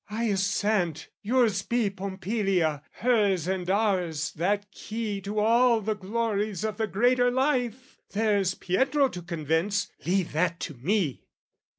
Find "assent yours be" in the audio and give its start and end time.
0.29-1.91